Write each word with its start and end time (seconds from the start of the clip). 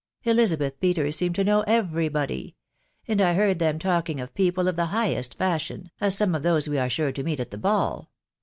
'Elisabeth 0.23 0.79
Peter* 0.79 1.11
seemed 1.11 1.35
to 1.35 1.43
knew 1.43 1.63
every 1.67 2.09
body; 2.09 2.55
aad 3.07 3.19
1 3.19 3.35
heard 3.35 3.59
them 3.59 3.77
talking 3.77 4.19
of 4.19 4.33
people 4.33 4.67
of 4.67 4.75
the 4.75 4.87
highest 4.87 5.37
fashion, 5.37 5.91
as 6.01 6.17
some 6.17 6.33
of 6.33 6.41
those 6.41 6.67
we 6.67 6.79
are 6.79 6.89
sure 6.89 7.11
to 7.11 7.21
meet 7.23 7.39
at 7.39 7.51
the 7.51 7.57
ball. 7.59 8.09